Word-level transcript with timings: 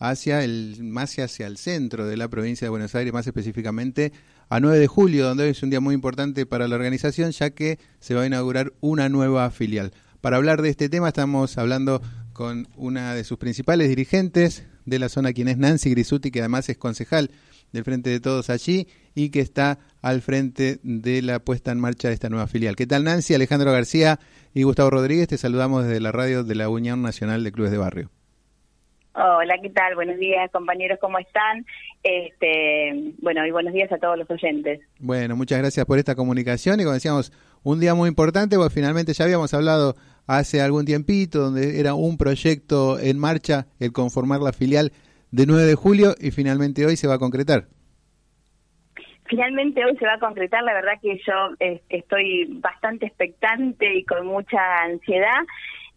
hacia 0.00 0.42
el, 0.42 0.82
más 0.82 1.16
hacia 1.18 1.46
el 1.46 1.58
centro 1.58 2.06
de 2.06 2.16
la 2.16 2.28
provincia 2.28 2.64
de 2.64 2.70
Buenos 2.70 2.94
Aires, 2.94 3.12
más 3.12 3.26
específicamente 3.26 4.12
a 4.48 4.58
9 4.58 4.78
de 4.78 4.86
julio, 4.86 5.26
donde 5.26 5.44
hoy 5.44 5.50
es 5.50 5.62
un 5.62 5.70
día 5.70 5.80
muy 5.80 5.94
importante 5.94 6.46
para 6.46 6.66
la 6.66 6.74
organización, 6.74 7.30
ya 7.30 7.50
que 7.50 7.78
se 8.00 8.14
va 8.14 8.22
a 8.22 8.26
inaugurar 8.26 8.72
una 8.80 9.08
nueva 9.08 9.48
filial. 9.50 9.92
Para 10.20 10.38
hablar 10.38 10.62
de 10.62 10.70
este 10.70 10.88
tema 10.88 11.08
estamos 11.08 11.56
hablando 11.58 12.02
con 12.32 12.66
una 12.76 13.14
de 13.14 13.24
sus 13.24 13.38
principales 13.38 13.88
dirigentes 13.90 14.64
de 14.86 14.98
la 14.98 15.10
zona, 15.10 15.34
quien 15.34 15.48
es 15.48 15.58
Nancy 15.58 15.90
Grisuti, 15.90 16.30
que 16.30 16.40
además 16.40 16.68
es 16.70 16.78
concejal 16.78 17.30
del 17.72 17.84
Frente 17.84 18.08
de 18.08 18.20
Todos 18.20 18.48
allí 18.48 18.88
y 19.14 19.28
que 19.28 19.40
está 19.40 19.78
al 20.00 20.22
frente 20.22 20.80
de 20.82 21.20
la 21.20 21.40
puesta 21.40 21.72
en 21.72 21.78
marcha 21.78 22.08
de 22.08 22.14
esta 22.14 22.30
nueva 22.30 22.46
filial. 22.46 22.74
¿Qué 22.74 22.86
tal 22.86 23.04
Nancy? 23.04 23.34
Alejandro 23.34 23.70
García 23.70 24.18
y 24.54 24.62
Gustavo 24.62 24.90
Rodríguez, 24.90 25.28
te 25.28 25.36
saludamos 25.36 25.84
desde 25.84 26.00
la 26.00 26.10
radio 26.10 26.42
de 26.42 26.54
la 26.54 26.70
Unión 26.70 27.02
Nacional 27.02 27.44
de 27.44 27.52
Clubes 27.52 27.70
de 27.70 27.78
Barrio. 27.78 28.10
Hola, 29.12 29.58
¿qué 29.60 29.70
tal? 29.70 29.96
Buenos 29.96 30.18
días, 30.18 30.50
compañeros, 30.52 30.98
¿cómo 31.00 31.18
están? 31.18 31.66
Este, 32.02 33.12
bueno, 33.18 33.44
y 33.44 33.50
buenos 33.50 33.72
días 33.72 33.90
a 33.90 33.98
todos 33.98 34.16
los 34.16 34.30
oyentes. 34.30 34.80
Bueno, 35.00 35.34
muchas 35.34 35.58
gracias 35.58 35.84
por 35.84 35.98
esta 35.98 36.14
comunicación 36.14 36.78
y 36.78 36.84
como 36.84 36.94
decíamos, 36.94 37.32
un 37.64 37.80
día 37.80 37.94
muy 37.94 38.08
importante, 38.08 38.56
porque 38.56 38.72
finalmente 38.72 39.12
ya 39.12 39.24
habíamos 39.24 39.52
hablado 39.52 39.96
hace 40.28 40.60
algún 40.60 40.84
tiempito, 40.84 41.40
donde 41.40 41.80
era 41.80 41.94
un 41.94 42.18
proyecto 42.18 43.00
en 43.00 43.18
marcha 43.18 43.66
el 43.80 43.92
conformar 43.92 44.40
la 44.40 44.52
filial 44.52 44.92
de 45.32 45.44
9 45.44 45.64
de 45.64 45.74
julio 45.74 46.14
y 46.20 46.30
finalmente 46.30 46.86
hoy 46.86 46.96
se 46.96 47.08
va 47.08 47.14
a 47.14 47.18
concretar. 47.18 47.64
Finalmente 49.26 49.84
hoy 49.84 49.96
se 49.96 50.06
va 50.06 50.14
a 50.14 50.20
concretar, 50.20 50.62
la 50.62 50.74
verdad 50.74 51.00
que 51.02 51.18
yo 51.26 51.68
estoy 51.88 52.46
bastante 52.60 53.06
expectante 53.06 53.92
y 53.92 54.04
con 54.04 54.26
mucha 54.26 54.82
ansiedad. 54.84 55.44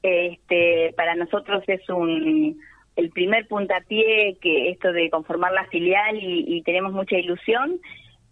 Este, 0.02 0.94
para 0.98 1.16
nosotros 1.16 1.64
es 1.68 1.88
un 1.90 2.60
el 2.96 3.10
primer 3.10 3.48
puntapié 3.48 4.38
que 4.42 4.70
esto 4.70 4.92
de 4.92 5.10
conformar 5.10 5.52
la 5.52 5.66
filial 5.66 6.18
y, 6.22 6.62
tenemos 6.64 6.94
mucha 6.94 7.18
ilusión, 7.18 7.80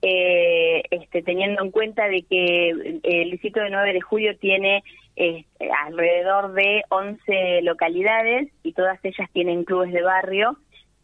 eh, 0.01 0.83
este, 0.91 1.21
teniendo 1.21 1.63
en 1.63 1.71
cuenta 1.71 2.07
de 2.07 2.23
que 2.23 2.69
el 3.03 3.31
distrito 3.31 3.59
de 3.59 3.69
9 3.69 3.93
de 3.93 4.01
julio 4.01 4.37
tiene 4.37 4.83
este, 5.15 5.69
alrededor 5.85 6.53
de 6.53 6.83
11 6.89 7.61
localidades 7.63 8.49
y 8.63 8.73
todas 8.73 8.99
ellas 9.03 9.29
tienen 9.33 9.63
clubes 9.63 9.91
de 9.91 10.01
barrio. 10.01 10.57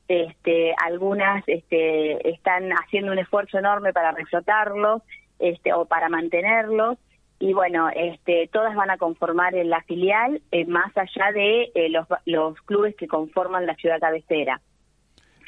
Este, 0.07 0.73
algunas 0.85 1.43
este, 1.47 2.29
están 2.29 2.69
haciendo 2.71 3.11
un 3.11 3.19
esfuerzo 3.19 3.59
enorme 3.59 3.91
para 3.91 4.11
reflotarlos 4.11 5.01
este, 5.39 5.73
o 5.73 5.85
para 5.85 6.09
mantenerlos 6.09 6.97
y 7.39 7.53
bueno, 7.53 7.89
este, 7.95 8.49
todas 8.51 8.75
van 8.75 8.89
a 8.89 8.97
conformar 8.97 9.53
en 9.55 9.69
la 9.69 9.81
filial, 9.83 10.41
eh, 10.51 10.65
más 10.65 10.91
allá 10.97 11.31
de 11.33 11.71
eh, 11.75 11.89
los, 11.89 12.07
los 12.25 12.59
clubes 12.61 12.95
que 12.95 13.07
conforman 13.07 13.67
la 13.67 13.75
ciudad 13.75 13.99
cabecera. 13.99 14.59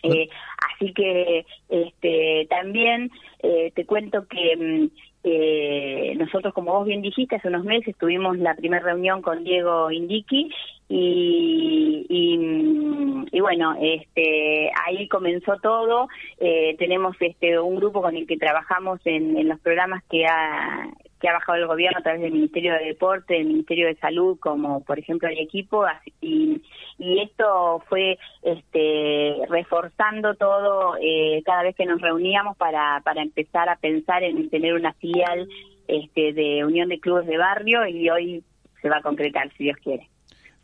Eh, 0.04 0.30
así 0.74 0.94
que 0.94 1.46
este, 1.68 2.48
también 2.50 3.12
te 3.42 3.86
cuento 3.86 4.28
que 4.28 4.56
mm, 4.56 6.18
nosotros, 6.18 6.54
como 6.54 6.72
vos 6.72 6.88
bien 6.88 7.02
dijiste, 7.02 7.36
hace 7.36 7.50
unos 7.50 7.66
meses 7.66 7.98
tuvimos 7.98 8.38
la 8.38 8.56
primera 8.56 8.82
reunión 8.82 9.22
con 9.22 9.44
Diego 9.44 9.92
Indiqui 9.92 10.50
y, 10.88 12.06
y, 12.08 12.38
mm, 12.38 13.28
y, 13.30 13.40
bueno, 13.42 13.76
este, 13.82 14.72
ahí 14.86 15.10
comenzó 15.10 15.58
todo. 15.58 16.08
tenemos 16.78 17.18
este, 17.20 17.60
un 17.60 17.76
grupo 17.76 18.02
con 18.02 18.16
el 18.16 18.26
que 18.26 18.38
trabajamos 18.38 19.02
en, 19.04 19.38
en 19.38 19.50
los 19.50 19.60
programas 19.60 20.02
que 20.06 20.26
ha 20.28 20.88
que 21.20 21.28
ha 21.28 21.34
bajado 21.34 21.58
el 21.58 21.68
gobierno 21.68 22.00
a 22.00 22.04
través 22.04 22.22
del 22.22 22.32
Ministerio 22.32 22.74
de 22.74 22.86
Deporte, 22.86 23.34
del 23.34 23.48
Ministerio 23.48 23.88
de 23.88 23.96
Salud, 23.96 24.38
como 24.40 24.84
por 24.84 25.00
ejemplo 25.00 25.28
el 25.28 25.38
equipo, 25.40 25.86
y, 26.22 26.62
esto 27.00 27.84
fue 27.88 28.18
este, 28.42 29.36
reforzando 29.50 30.36
todo 30.36 30.96
eh, 31.02 31.42
cada 31.46 31.64
vez 31.64 31.76
que 31.76 31.86
nos 31.86 32.02
reuníamos 32.02 32.58
para, 32.58 33.02
para 33.04 33.22
empezar 33.22 33.70
a 33.70 33.78
pensar 33.78 34.24
en 34.24 34.50
tener 34.50 34.74
una 34.74 34.94
filial 34.94 35.48
este, 35.88 36.34
de 36.34 36.64
Unión 36.66 36.90
de 36.90 37.00
Clubes 37.00 37.28
de 37.28 37.38
Barrio 37.38 37.88
y 37.88 38.10
hoy 38.10 38.44
se 38.82 38.90
va 38.90 38.98
a 38.98 39.02
concretar, 39.02 39.52
si 39.58 39.66
Dios 39.66 39.78
quiere. 39.84 40.10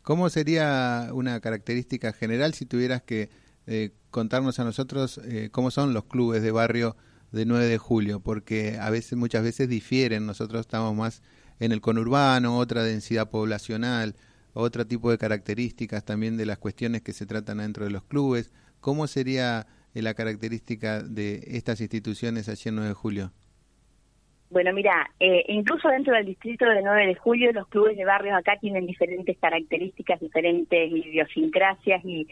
¿Cómo 0.02 0.28
sería 0.30 1.08
una 1.12 1.40
característica 1.40 2.12
general 2.12 2.54
si 2.54 2.64
tuvieras 2.64 3.02
que 3.02 3.28
eh, 3.66 3.90
contarnos 4.10 4.60
a 4.60 4.64
nosotros 4.64 5.18
eh, 5.18 5.50
cómo 5.50 5.70
son 5.70 5.92
los 5.92 6.04
clubes 6.04 6.42
de 6.42 6.52
barrio? 6.52 6.96
De 7.32 7.44
9 7.44 7.66
de 7.66 7.78
julio, 7.78 8.20
porque 8.20 8.78
a 8.80 8.90
veces, 8.90 9.18
muchas 9.18 9.42
veces 9.42 9.68
difieren, 9.68 10.26
nosotros 10.26 10.60
estamos 10.60 10.94
más 10.94 11.22
en 11.60 11.72
el 11.72 11.80
conurbano, 11.80 12.58
otra 12.58 12.82
densidad 12.82 13.30
poblacional, 13.30 14.14
otro 14.52 14.86
tipo 14.86 15.10
de 15.10 15.18
características 15.18 16.04
también 16.04 16.36
de 16.36 16.46
las 16.46 16.58
cuestiones 16.58 17.02
que 17.02 17.12
se 17.12 17.26
tratan 17.26 17.58
dentro 17.58 17.84
de 17.84 17.90
los 17.90 18.04
clubes. 18.04 18.52
¿Cómo 18.80 19.06
sería 19.06 19.66
eh, 19.94 20.02
la 20.02 20.14
característica 20.14 21.02
de 21.02 21.42
estas 21.46 21.80
instituciones 21.80 22.48
allí 22.48 22.68
en 22.68 22.76
9 22.76 22.88
de 22.88 22.94
julio? 22.94 23.32
Bueno, 24.48 24.72
mira, 24.72 25.10
eh, 25.18 25.44
incluso 25.48 25.88
dentro 25.88 26.14
del 26.14 26.26
distrito 26.26 26.64
de 26.66 26.80
9 26.80 27.06
de 27.06 27.14
julio, 27.16 27.52
los 27.52 27.66
clubes 27.68 27.96
de 27.96 28.04
barrios 28.04 28.36
acá 28.38 28.56
tienen 28.60 28.86
diferentes 28.86 29.36
características, 29.38 30.20
diferentes 30.20 30.90
idiosincrasias 30.90 32.04
y 32.04 32.28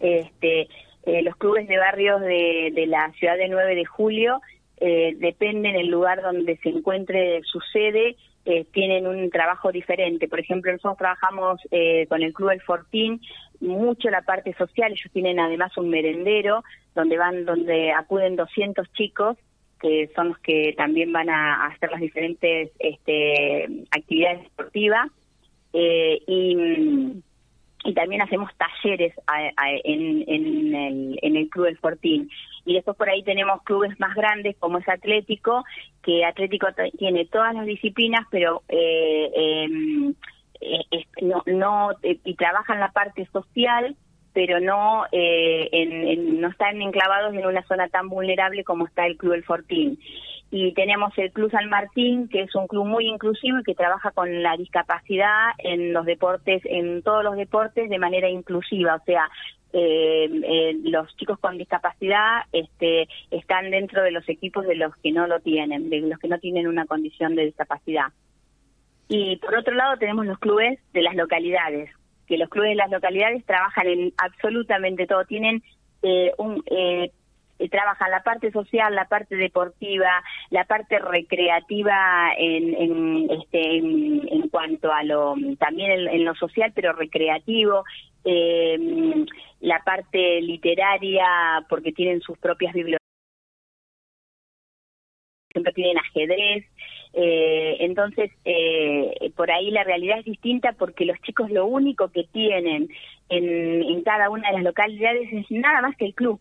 este 0.00 0.68
eh, 1.06 1.22
los 1.22 1.36
clubes 1.36 1.66
de 1.68 1.78
barrios 1.78 2.20
de, 2.20 2.72
de, 2.74 2.86
la 2.86 3.10
ciudad 3.12 3.36
de 3.36 3.48
9 3.48 3.74
de 3.74 3.84
julio 3.84 4.40
eh, 4.78 5.14
dependen 5.18 5.74
del 5.74 5.88
lugar 5.88 6.20
donde 6.20 6.58
se 6.58 6.68
encuentre 6.68 7.40
su 7.44 7.60
sede, 7.72 8.16
eh, 8.44 8.64
tienen 8.72 9.06
un 9.06 9.30
trabajo 9.30 9.72
diferente. 9.72 10.28
Por 10.28 10.40
ejemplo, 10.40 10.70
nosotros 10.70 10.98
trabajamos 10.98 11.60
eh, 11.70 12.06
con 12.08 12.22
el 12.22 12.32
Club 12.32 12.50
El 12.50 12.60
Fortín 12.60 13.20
mucho 13.60 14.10
la 14.10 14.22
parte 14.22 14.52
social, 14.54 14.92
ellos 14.92 15.10
tienen 15.12 15.40
además 15.40 15.76
un 15.78 15.88
merendero 15.88 16.62
donde 16.94 17.16
van, 17.16 17.46
donde 17.46 17.90
acuden 17.92 18.36
200 18.36 18.92
chicos 18.92 19.38
que 19.80 20.10
son 20.14 20.28
los 20.28 20.38
que 20.38 20.74
también 20.76 21.12
van 21.12 21.28
a 21.28 21.66
hacer 21.66 21.90
las 21.90 22.00
diferentes 22.00 22.70
este, 22.78 23.68
actividades 23.90 24.44
deportivas. 24.44 25.10
Eh, 25.72 26.22
y 26.26 27.22
y 27.84 27.94
también 27.94 28.22
hacemos 28.22 28.50
talleres 28.56 29.14
en, 29.84 30.24
en, 30.26 30.74
el, 30.74 31.18
en 31.22 31.36
el 31.36 31.48
Club 31.48 31.66
El 31.66 31.78
Fortín. 31.78 32.28
Y 32.64 32.74
después 32.74 32.96
por 32.96 33.08
ahí 33.08 33.22
tenemos 33.22 33.62
clubes 33.62 33.98
más 34.00 34.14
grandes 34.14 34.56
como 34.58 34.78
es 34.78 34.88
Atlético, 34.88 35.64
que 36.02 36.24
Atlético 36.24 36.66
tiene 36.98 37.26
todas 37.26 37.54
las 37.54 37.66
disciplinas, 37.66 38.26
pero 38.30 38.62
eh, 38.68 39.30
em, 39.34 40.14
eh, 40.60 41.06
no, 41.22 41.42
no 41.46 41.90
y 42.02 42.34
trabajan 42.34 42.80
la 42.80 42.90
parte 42.90 43.26
social, 43.32 43.96
pero 44.32 44.58
no 44.58 45.04
eh, 45.12 45.68
en, 45.70 46.40
no 46.40 46.48
están 46.48 46.82
enclavados 46.82 47.34
en 47.34 47.46
una 47.46 47.62
zona 47.66 47.88
tan 47.88 48.08
vulnerable 48.08 48.64
como 48.64 48.86
está 48.86 49.06
el 49.06 49.16
Club 49.16 49.34
El 49.34 49.44
Fortín 49.44 49.98
y 50.50 50.72
tenemos 50.74 51.12
el 51.18 51.32
Club 51.32 51.50
San 51.50 51.68
Martín, 51.68 52.28
que 52.28 52.42
es 52.42 52.54
un 52.54 52.66
club 52.68 52.86
muy 52.86 53.06
inclusivo 53.06 53.58
y 53.58 53.64
que 53.64 53.74
trabaja 53.74 54.12
con 54.12 54.42
la 54.42 54.56
discapacidad 54.56 55.50
en 55.58 55.92
los 55.92 56.06
deportes, 56.06 56.62
en 56.64 57.02
todos 57.02 57.24
los 57.24 57.36
deportes 57.36 57.90
de 57.90 57.98
manera 57.98 58.28
inclusiva, 58.28 58.94
o 58.94 59.04
sea, 59.04 59.28
eh, 59.72 60.30
eh, 60.44 60.76
los 60.84 61.14
chicos 61.16 61.38
con 61.40 61.58
discapacidad 61.58 62.44
este, 62.52 63.08
están 63.30 63.70
dentro 63.70 64.02
de 64.02 64.12
los 64.12 64.26
equipos 64.28 64.66
de 64.66 64.76
los 64.76 64.96
que 64.96 65.10
no 65.12 65.26
lo 65.26 65.40
tienen, 65.40 65.90
de 65.90 66.00
los 66.00 66.18
que 66.18 66.28
no 66.28 66.38
tienen 66.38 66.68
una 66.68 66.86
condición 66.86 67.34
de 67.34 67.46
discapacidad. 67.46 68.06
Y 69.08 69.36
por 69.36 69.56
otro 69.56 69.74
lado 69.74 69.98
tenemos 69.98 70.26
los 70.26 70.38
clubes 70.38 70.78
de 70.92 71.02
las 71.02 71.16
localidades, 71.16 71.90
que 72.26 72.38
los 72.38 72.48
clubes 72.48 72.70
de 72.70 72.76
las 72.76 72.90
localidades 72.90 73.44
trabajan 73.44 73.86
en 73.88 74.12
absolutamente 74.16 75.06
todo, 75.06 75.24
tienen 75.24 75.62
eh, 76.02 76.32
un 76.38 76.62
eh, 77.58 77.68
trabajan 77.68 78.10
la 78.10 78.22
parte 78.22 78.50
social, 78.50 78.94
la 78.94 79.06
parte 79.08 79.36
deportiva, 79.36 80.22
la 80.50 80.64
parte 80.64 80.98
recreativa 80.98 82.32
en, 82.36 82.74
en, 82.74 83.30
este, 83.30 83.76
en, 83.78 84.48
cuanto 84.50 84.92
a 84.92 85.02
lo, 85.02 85.34
también 85.58 86.08
en, 86.08 86.24
lo 86.24 86.34
social, 86.34 86.72
pero 86.74 86.92
recreativo, 86.92 87.84
eh, 88.24 89.24
la 89.60 89.80
parte 89.84 90.40
literaria, 90.40 91.64
porque 91.68 91.92
tienen 91.92 92.20
sus 92.20 92.38
propias 92.38 92.74
bibliotecas, 92.74 93.06
siempre 95.52 95.72
tienen 95.72 95.98
ajedrez, 95.98 96.66
eh, 97.18 97.78
entonces, 97.80 98.30
eh, 98.44 99.30
por 99.34 99.50
ahí 99.50 99.70
la 99.70 99.84
realidad 99.84 100.18
es 100.18 100.26
distinta 100.26 100.72
porque 100.72 101.06
los 101.06 101.18
chicos 101.22 101.50
lo 101.50 101.64
único 101.64 102.08
que 102.08 102.24
tienen 102.24 102.90
en, 103.30 103.82
en 103.82 104.02
cada 104.02 104.28
una 104.28 104.48
de 104.48 104.56
las 104.56 104.64
localidades 104.64 105.32
es 105.32 105.50
nada 105.50 105.80
más 105.80 105.96
que 105.96 106.04
el 106.04 106.14
club 106.14 106.38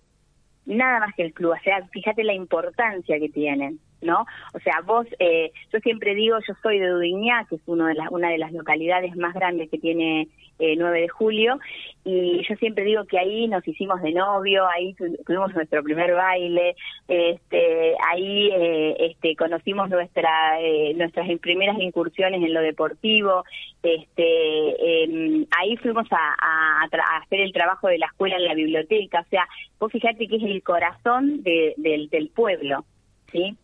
nada 0.66 1.00
más 1.00 1.16
que 1.16 1.24
el 1.24 1.34
club. 1.34 1.54
O 1.54 1.64
sea, 1.64 1.86
fíjate 1.88 2.24
la 2.24 2.34
importancia 2.34 3.20
que 3.20 3.30
tienen. 3.30 3.80
¿No? 4.02 4.26
O 4.54 4.60
sea, 4.60 4.82
vos, 4.86 5.08
eh, 5.20 5.52
yo 5.72 5.80
siempre 5.80 6.16
digo, 6.16 6.38
yo 6.48 6.54
soy 6.62 6.80
de 6.80 6.88
Dudigná, 6.88 7.46
que 7.50 7.56
es 7.56 7.62
uno 7.66 7.88
de 7.88 7.96
las, 7.96 8.10
una 8.12 8.30
de 8.30 8.38
las 8.38 8.52
localidades 8.52 9.16
más 9.16 9.34
grandes 9.34 9.70
que 9.70 9.78
tiene 9.78 10.28
eh, 10.60 10.76
9 10.78 11.02
de 11.02 11.10
julio, 11.10 11.60
y 12.06 12.42
yo 12.48 12.56
siempre 12.56 12.86
digo 12.86 13.04
que 13.06 13.20
ahí 13.20 13.48
nos 13.48 13.68
hicimos 13.68 14.02
de 14.02 14.14
novio, 14.14 14.66
ahí 14.68 14.94
tuvimos 15.26 15.54
nuestro 15.54 15.84
primer 15.84 16.14
baile, 16.14 16.76
este, 17.08 17.94
ahí 18.10 18.50
eh, 18.54 18.96
este, 19.00 19.36
conocimos 19.36 19.90
nuestra, 19.90 20.62
eh, 20.62 20.94
nuestras 20.96 21.28
primeras 21.40 21.78
incursiones 21.80 22.42
en 22.42 22.54
lo 22.54 22.62
deportivo, 22.62 23.44
este, 23.84 25.04
em, 25.04 25.46
ahí 25.60 25.76
fuimos 25.78 26.08
a, 26.12 26.36
a, 26.40 27.18
hacer 27.22 27.42
el 27.42 27.52
trabajo 27.52 27.88
de 27.88 27.98
la 27.98 28.06
escuela 28.06 28.38
en 28.38 28.46
la 28.46 28.54
biblioteca, 28.54 29.22
o 29.22 29.30
sea, 29.30 29.46
vos 29.78 29.92
fíjate 29.92 30.28
que 30.28 30.38
es 30.38 30.44
el 30.44 30.64
corazón 30.64 31.44
del, 31.44 32.08
del 32.10 32.30
pueblo, 32.30 32.86
¿sí? 33.32 33.58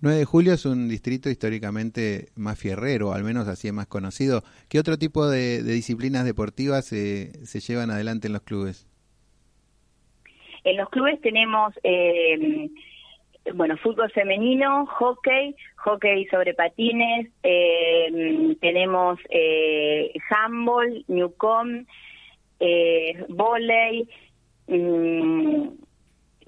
9 0.00 0.18
de 0.18 0.24
julio 0.24 0.52
es 0.52 0.64
un 0.64 0.88
distrito 0.88 1.28
históricamente 1.28 2.28
más 2.36 2.58
fierrero, 2.58 3.12
al 3.12 3.24
menos 3.24 3.48
así 3.48 3.66
es 3.66 3.74
más 3.74 3.88
conocido. 3.88 4.42
¿Qué 4.68 4.78
otro 4.78 4.96
tipo 4.96 5.28
de, 5.28 5.62
disciplinas 5.64 6.24
deportivas 6.24 6.84
se, 6.84 7.32
llevan 7.60 7.90
adelante 7.90 8.28
en 8.28 8.34
los 8.34 8.42
clubes? 8.42 8.86
En 10.62 10.76
los 10.76 10.88
clubes 10.90 11.20
tenemos, 11.20 11.74
eh, 11.82 12.68
bueno, 13.54 13.76
fútbol 13.78 14.10
femenino, 14.12 14.86
hockey, 14.86 15.56
hockey 15.76 16.26
sobre 16.26 16.54
patines, 16.54 17.28
eh, 17.42 18.56
tenemos 18.60 19.18
eh, 19.30 20.12
handball, 20.30 21.04
newcom, 21.08 21.84
eh, 22.60 23.24
volei, 23.28 24.08
mm, 24.68 25.17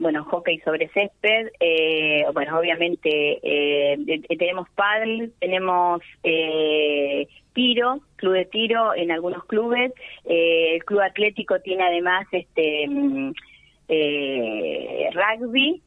bueno, 0.00 0.25
hockey 0.25 0.58
sobre 0.61 0.88
césped, 0.88 1.52
eh, 1.61 2.25
bueno, 2.32 2.58
obviamente 2.58 3.38
eh, 3.43 3.99
tenemos 4.38 4.67
paddle, 4.70 5.31
tenemos 5.38 6.00
eh, 6.23 7.29
tiro, 7.52 8.00
club 8.17 8.32
de 8.32 8.47
tiro 8.47 8.94
en 8.94 9.12
algunos 9.12 9.44
clubes, 9.44 9.93
eh, 10.25 10.76
el 10.76 10.85
club 10.87 11.02
atlético 11.02 11.61
tiene 11.61 11.85
además 11.85 12.26
este 12.32 12.88
mm, 12.88 13.32
eh, 13.88 15.11
rugby 15.12 15.82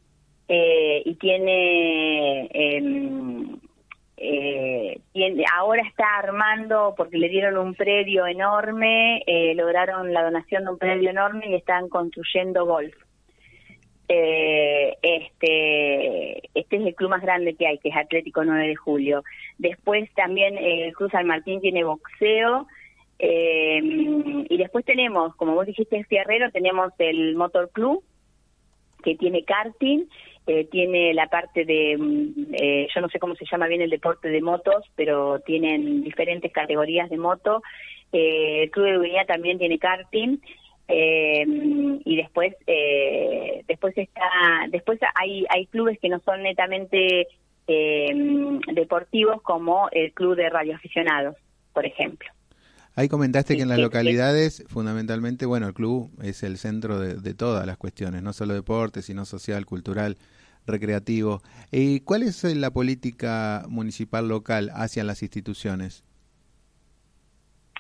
eh, 0.48 1.02
y 1.06 1.16
tiene, 1.16 2.50
em, 2.54 3.58
eh, 4.18 5.00
tiene 5.12 5.44
ahora 5.52 5.82
está 5.90 6.20
armando 6.20 6.94
porque 6.96 7.18
le 7.18 7.30
dieron 7.30 7.58
un 7.58 7.74
predio 7.74 8.28
enorme, 8.28 9.24
eh, 9.26 9.56
lograron 9.56 10.14
la 10.14 10.24
donación 10.24 10.66
de 10.66 10.70
un 10.70 10.78
predio 10.78 11.10
enorme 11.10 11.50
y 11.50 11.56
están 11.56 11.90
construyendo 11.90 12.68
golf 12.68 12.94
eh, 14.08 14.98
este, 15.02 16.50
este 16.54 16.76
es 16.76 16.86
el 16.86 16.96
club 16.96 17.10
más 17.10 17.22
grande 17.22 17.56
que 17.56 17.68
hay, 17.68 17.78
que 17.78 17.90
es 17.90 17.96
Atlético 17.96 18.44
9 18.44 18.68
de 18.68 18.76
Julio. 18.76 19.24
Después 19.58 20.10
también 20.16 20.58
eh, 20.58 20.88
el 20.88 20.94
Club 20.94 21.12
San 21.12 21.28
Martín 21.28 21.62
tiene 21.62 21.84
boxeo. 21.84 22.68
Eh, 23.20 23.80
y 24.50 24.58
después 24.58 24.84
tenemos, 24.84 25.36
como 25.36 25.54
vos 25.54 25.66
dijiste, 25.66 25.96
en 25.96 26.06
Fierrero, 26.06 26.52
tenemos 26.52 26.92
el 27.00 27.36
Motor 27.36 27.70
Club, 27.72 28.04
que 29.02 29.16
tiene 29.16 29.44
karting, 29.44 30.06
eh, 30.46 30.66
tiene 30.66 31.14
la 31.14 31.28
parte 31.28 31.64
de, 31.64 31.96
mm, 31.98 32.54
eh, 32.54 32.88
yo 32.94 33.02
no 33.02 33.08
sé 33.08 33.20
cómo 33.20 33.36
se 33.36 33.46
llama 33.50 33.68
bien 33.68 33.82
el 33.82 33.90
deporte 33.90 34.30
de 34.30 34.42
motos, 34.42 34.84
pero 34.96 35.40
tienen 35.40 36.04
diferentes 36.04 36.52
categorías 36.52 37.10
de 37.10 37.18
moto. 37.18 37.62
El 38.12 38.70
Club 38.72 38.86
de 38.86 38.98
Uruguay 38.98 39.26
también 39.26 39.58
tiene 39.58 39.80
karting. 39.80 40.38
Y 40.86 42.16
después 42.18 42.54
después 43.84 43.98
está 43.98 44.22
después 44.70 45.00
hay 45.16 45.46
hay 45.50 45.66
clubes 45.68 46.00
que 46.00 46.10
no 46.10 46.20
son 46.20 46.44
netamente 46.44 47.28
eh, 47.68 48.60
deportivos 48.74 49.42
como 49.42 49.90
el 49.92 50.14
club 50.14 50.36
de 50.36 50.50
radioaficionados 50.50 51.36
por 51.74 51.86
ejemplo 51.86 52.30
Ahí 52.96 53.10
comentaste 53.10 53.56
que 53.56 53.64
en 53.64 53.70
las 53.70 53.80
localidades, 53.80 54.64
fundamentalmente, 54.68 55.48
bueno, 55.48 55.66
el 55.66 55.74
club 55.74 56.12
es 56.22 56.44
el 56.44 56.58
centro 56.58 57.00
de, 57.00 57.16
de, 57.16 57.34
todas 57.34 57.66
las 57.66 57.76
cuestiones, 57.76 58.22
no 58.22 58.34
solo 58.34 58.54
deporte, 58.54 59.02
sino 59.02 59.26
social, 59.26 59.66
cultural, 59.66 60.16
recreativo. 60.68 61.42
¿Y 61.72 62.02
cuál 62.02 62.22
es 62.22 62.44
la 62.44 62.70
política 62.70 63.66
municipal 63.68 64.28
local 64.28 64.70
hacia 64.76 65.04
las 65.04 65.24
instituciones? 65.24 66.04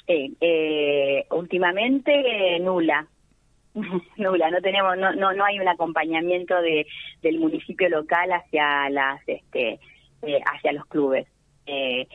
Eh, 0.07 0.31
eh, 0.41 1.25
últimamente 1.31 2.59
nula 2.59 3.07
nula 4.17 4.51
no 4.51 4.61
tenemos 4.61 4.97
no 4.97 5.13
no 5.13 5.33
no 5.33 5.45
hay 5.45 5.59
un 5.59 5.67
acompañamiento 5.67 6.61
de 6.61 6.85
del 7.21 7.39
municipio 7.39 7.89
local 7.89 8.31
hacia 8.31 8.89
las 8.89 9.21
este 9.27 9.79
eh, 10.21 10.39
hacia 10.45 10.73
los 10.73 10.85
clubes. 10.85 11.27
Eh, 11.65 12.07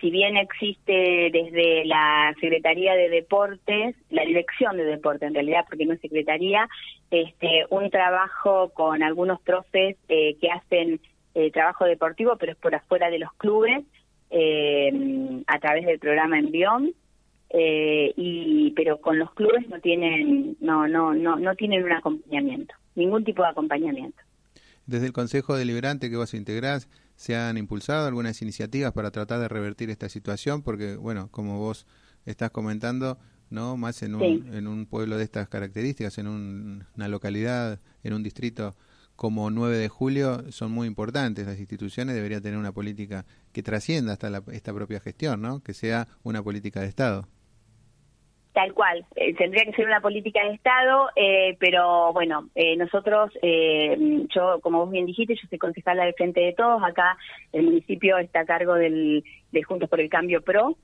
si 0.00 0.10
bien 0.10 0.36
existe 0.36 1.30
desde 1.30 1.84
la 1.84 2.34
Secretaría 2.40 2.94
de 2.94 3.10
Deportes, 3.10 3.94
la 4.10 4.24
Dirección 4.24 4.76
de 4.76 4.84
Deportes 4.84 5.28
en 5.28 5.34
realidad, 5.34 5.64
porque 5.68 5.84
no 5.84 5.92
es 5.92 6.00
Secretaría, 6.00 6.68
este, 7.10 7.66
un 7.68 7.90
trabajo 7.90 8.70
con 8.70 9.02
algunos 9.02 9.40
profes 9.42 9.96
eh, 10.08 10.36
que 10.40 10.50
hacen 10.50 11.00
eh, 11.34 11.50
trabajo 11.50 11.84
deportivo, 11.84 12.36
pero 12.36 12.52
es 12.52 12.58
por 12.58 12.74
afuera 12.74 13.10
de 13.10 13.18
los 13.18 13.32
clubes, 13.34 13.84
eh, 14.30 14.90
a 15.46 15.58
través 15.58 15.84
del 15.84 15.98
programa 15.98 16.38
Envión, 16.38 16.92
eh, 17.52 18.12
y 18.16 18.70
pero 18.72 19.00
con 19.00 19.18
los 19.18 19.32
clubes 19.34 19.68
no 19.68 19.80
tienen 19.80 20.56
no 20.60 20.88
no 20.88 21.14
no 21.14 21.36
no 21.36 21.54
tienen 21.54 21.84
un 21.84 21.92
acompañamiento 21.92 22.74
ningún 22.94 23.24
tipo 23.24 23.42
de 23.42 23.48
acompañamiento 23.48 24.22
desde 24.86 25.06
el 25.06 25.12
Consejo 25.12 25.56
Deliberante 25.56 26.10
que 26.10 26.16
vos 26.16 26.34
integrás 26.34 26.88
se 27.14 27.36
han 27.36 27.56
impulsado 27.58 28.06
algunas 28.06 28.40
iniciativas 28.42 28.92
para 28.92 29.10
tratar 29.10 29.40
de 29.40 29.48
revertir 29.48 29.90
esta 29.90 30.08
situación 30.08 30.62
porque 30.62 30.96
bueno 30.96 31.28
como 31.30 31.58
vos 31.58 31.86
estás 32.24 32.50
comentando 32.50 33.18
no 33.50 33.76
más 33.76 34.02
en 34.02 34.14
un 34.14 34.54
en 34.54 34.66
un 34.66 34.86
pueblo 34.86 35.18
de 35.18 35.24
estas 35.24 35.48
características 35.48 36.16
en 36.18 36.26
una 36.28 37.08
localidad 37.08 37.80
en 38.02 38.14
un 38.14 38.22
distrito 38.22 38.74
como 39.16 39.50
9 39.50 39.76
de 39.76 39.88
julio 39.88 40.50
son 40.50 40.72
muy 40.72 40.88
importantes. 40.88 41.46
Las 41.46 41.60
instituciones 41.60 42.14
deberían 42.14 42.42
tener 42.42 42.58
una 42.58 42.72
política 42.72 43.24
que 43.52 43.62
trascienda 43.62 44.14
hasta 44.14 44.30
la, 44.30 44.42
esta 44.52 44.72
propia 44.74 44.98
gestión, 45.00 45.42
¿no? 45.42 45.62
Que 45.62 45.74
sea 45.74 46.08
una 46.24 46.42
política 46.42 46.80
de 46.80 46.88
Estado. 46.88 47.28
Tal 48.52 48.74
cual, 48.74 49.06
eh, 49.16 49.34
tendría 49.34 49.64
que 49.64 49.72
ser 49.72 49.86
una 49.86 50.02
política 50.02 50.44
de 50.44 50.52
Estado, 50.54 51.08
eh, 51.16 51.56
pero 51.58 52.12
bueno, 52.12 52.50
eh, 52.54 52.76
nosotros, 52.76 53.30
eh, 53.40 53.96
yo, 54.28 54.60
como 54.60 54.80
vos 54.80 54.90
bien 54.90 55.06
dijiste, 55.06 55.34
yo 55.34 55.48
soy 55.48 55.58
concejala 55.58 56.04
del 56.04 56.12
Frente 56.12 56.40
de 56.40 56.52
Todos, 56.52 56.82
acá 56.82 57.16
el 57.52 57.62
municipio 57.62 58.18
está 58.18 58.40
a 58.40 58.44
cargo 58.44 58.74
del, 58.74 59.24
de 59.52 59.62
Juntos 59.62 59.88
por 59.88 60.00
el 60.00 60.10
Cambio 60.10 60.42
PRO, 60.42 60.76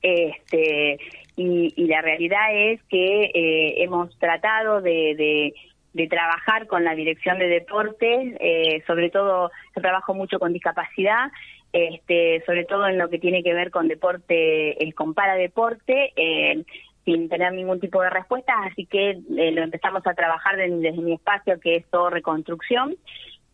este, 0.00 0.98
y, 1.36 1.74
y 1.76 1.86
la 1.86 2.00
realidad 2.00 2.46
es 2.54 2.82
que 2.84 3.24
eh, 3.24 3.82
hemos 3.82 4.18
tratado 4.18 4.80
de, 4.80 5.52
de 5.94 6.08
trabajar 6.08 6.66
con 6.66 6.84
la 6.84 6.94
dirección 6.94 7.38
de 7.38 7.46
deportes, 7.46 8.36
eh, 8.40 8.82
sobre 8.86 9.10
todo 9.10 9.50
yo 9.74 9.82
trabajo 9.82 10.12
mucho 10.12 10.38
con 10.38 10.52
discapacidad, 10.52 11.30
este, 11.74 12.40
sobre 12.46 12.64
todo 12.64 12.86
en 12.86 12.98
lo 12.98 13.10
que 13.10 13.18
tiene 13.18 13.42
que 13.42 13.52
ver 13.52 13.72
con 13.72 13.88
deporte, 13.88 14.80
el 14.82 14.94
compara 14.94 15.34
deporte, 15.34 16.12
eh, 16.14 16.62
sin 17.04 17.28
tener 17.28 17.52
ningún 17.52 17.80
tipo 17.80 18.00
de 18.00 18.10
respuesta, 18.10 18.54
así 18.64 18.86
que 18.86 19.10
eh, 19.10 19.50
lo 19.50 19.62
empezamos 19.62 20.06
a 20.06 20.14
trabajar 20.14 20.56
desde, 20.56 20.92
mi 20.92 21.14
espacio, 21.14 21.58
que 21.58 21.76
es 21.76 21.86
todo 21.90 22.10
reconstrucción, 22.10 22.96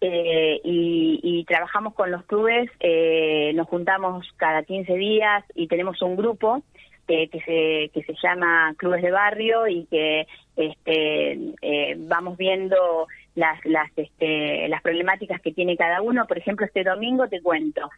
eh, 0.03 0.61
y, 0.63 1.21
y, 1.23 1.45
trabajamos 1.45 1.95
con 1.95 2.11
los 2.11 2.23
clubes, 2.27 2.71
eh, 2.81 3.53
nos 3.55 3.67
juntamos 3.69 4.27
cada 4.37 4.65
15 4.65 4.95
días 4.97 5.43
y 5.55 5.67
tenemos 5.67 6.01
un 6.03 6.17
grupo 6.17 6.63
que 7.11 7.41
se 7.45 7.91
que 7.93 8.05
se 8.07 8.15
llama 8.23 8.75
clubes 8.77 9.03
de 9.03 9.11
barrio 9.11 9.67
y 9.67 9.85
que 9.87 10.27
este 10.57 11.33
eh, 11.61 11.97
vamos 11.99 12.37
viendo 12.37 13.09
las 13.35 13.65
las 13.65 13.91
este 13.97 14.69
las 14.69 14.83
problemáticas 14.83 15.41
que 15.41 15.53
tiene 15.53 15.77
cada 15.77 16.03
uno. 16.03 16.27
Por 16.27 16.39
ejemplo 16.39 16.67
este 16.67 16.85
domingo 16.85 17.29
te 17.29 17.43
cuento 17.43 17.91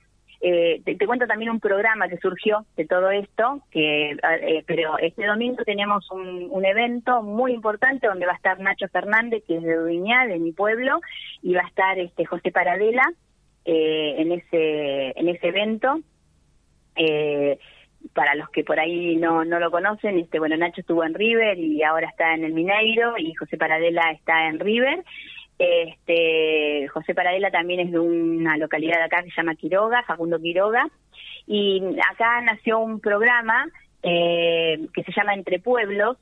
eh, 0.45 0.83
te, 0.85 1.07
cuento 1.07 1.29
también 1.29 1.53
un 1.53 1.61
programa 1.61 2.09
que 2.09 2.19
surgió 2.19 2.67
de 2.77 2.85
todo 2.85 3.11
esto 3.11 3.63
que 3.71 4.11
eh, 4.11 4.65
pero 4.67 4.99
este 4.99 5.25
domingo 5.25 5.63
tenemos 5.65 6.11
un, 6.11 6.49
un, 6.51 6.65
evento 6.65 7.23
muy 7.23 7.53
importante 7.53 8.09
donde 8.09 8.27
va 8.27 8.33
a 8.33 8.37
estar 8.37 8.59
Nacho 8.59 8.89
Fernández 8.89 9.45
que 9.47 9.59
es 9.59 9.63
de 9.63 9.77
Duñá 9.77 10.27
de 10.27 10.41
mi 10.41 10.51
pueblo 10.51 11.01
y 11.43 11.55
va 11.55 11.61
a 11.63 11.69
estar 11.69 11.97
este 11.99 12.25
José 12.25 12.51
Paradela 12.51 13.05
eh, 13.65 14.17
en 14.19 14.33
ese 14.33 15.19
en 15.19 15.29
ese 15.29 15.47
evento 15.47 16.01
eh, 16.97 17.59
para 18.15 18.35
los 18.35 18.51
que 18.51 18.65
por 18.65 18.81
ahí 18.81 19.17
no, 19.17 19.45
no 19.45 19.61
lo 19.61 19.71
conocen, 19.71 20.19
este 20.19 20.39
bueno, 20.39 20.57
Nacho 20.57 20.81
estuvo 20.81 21.05
en 21.05 21.15
River 21.15 21.59
y 21.59 21.83
ahora 21.83 22.09
está 22.09 22.35
en 22.35 22.45
el 22.45 22.53
Mineiro 22.53 23.15
y 23.17 23.33
José 23.35 23.57
Paradela 23.57 24.11
está 24.11 24.49
en 24.49 24.59
River. 24.59 25.05
Este, 25.59 26.89
José 26.89 27.15
Paradela 27.15 27.51
también 27.51 27.81
es 27.81 27.93
de 27.93 27.99
una 27.99 28.57
localidad 28.57 28.99
de 28.99 29.05
acá 29.05 29.23
que 29.23 29.31
se 29.31 29.37
llama 29.37 29.55
Quiroga, 29.55 30.03
Facundo 30.03 30.41
Quiroga, 30.41 30.89
y 31.47 31.83
acá 32.11 32.41
nació 32.41 32.79
un 32.81 33.01
programa 33.01 33.67
eh, 34.03 34.81
que 34.95 35.03
se 35.05 35.13
llama 35.13 35.35
Entre 35.35 35.61
Pueblos, 35.61 36.17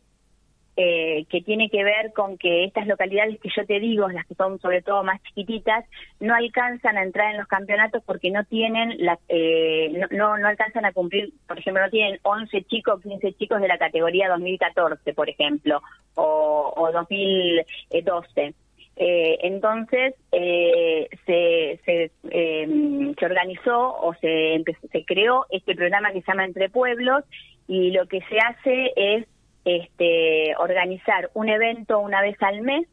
eh, 0.77 1.27
que 1.29 1.43
tiene 1.43 1.69
que 1.69 1.85
ver 1.85 2.13
con 2.15 2.39
que 2.39 2.65
estas 2.65 2.87
localidades 2.87 3.39
que 3.41 3.51
yo 3.55 3.67
te 3.67 3.81
digo, 3.81 4.09
las 4.09 4.27
que 4.27 4.35
son 4.35 4.59
sobre 4.61 4.81
todo 4.81 5.03
más 5.03 5.23
chiquititas, 5.25 5.85
no 6.21 6.35
alcanzan 6.35 6.97
a 6.97 7.03
entrar 7.03 7.33
en 7.33 7.39
los 7.39 7.49
campeonatos 7.49 8.03
porque 8.07 8.31
no 8.31 8.45
tienen, 8.45 8.95
la, 8.99 9.19
eh, 9.29 10.07
no, 10.11 10.39
no, 10.39 10.47
alcanzan 10.47 10.87
a 10.87 10.93
cumplir, 10.93 11.35
por 11.47 11.59
ejemplo, 11.59 11.83
no 11.83 11.91
tienen 11.91 12.19
11 12.23 12.63
chicos, 12.63 13.03
15 13.03 13.33
chicos 13.35 13.61
de 13.61 13.69
la 13.69 13.79
categoría 13.79 14.29
2014, 14.29 15.13
por 15.13 15.29
ejemplo, 15.29 15.83
o, 16.15 16.73
o 16.77 16.93
2012. 16.93 18.55
Eh, 19.03 19.39
entonces 19.45 20.15
eh, 20.31 21.09
se, 21.25 21.81
se, 21.87 22.11
em, 22.31 23.15
se, 23.15 23.25
organizó 23.25 23.99
o 23.99 24.13
se, 24.21 24.63
se 24.93 25.05
creó 25.07 25.47
este 25.49 25.75
programa 25.75 26.13
que 26.13 26.21
se 26.21 26.31
llama 26.31 26.45
Entre 26.45 26.69
Pueblos 26.69 27.25
y 27.67 27.93
lo 27.93 28.07
que 28.07 28.21
se 28.29 28.39
hace 28.39 28.93
es 28.97 29.27
este, 29.65 30.55
organizar 30.59 31.31
un 31.33 31.49
evento 31.49 31.99
una 31.99 32.21
vez 32.21 32.37
al 32.43 32.61
mes 32.61 32.87